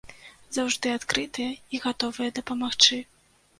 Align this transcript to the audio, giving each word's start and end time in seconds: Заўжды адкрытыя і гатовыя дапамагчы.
Заўжды 0.55 0.93
адкрытыя 0.99 1.51
і 1.77 1.83
гатовыя 1.85 2.35
дапамагчы. 2.43 3.01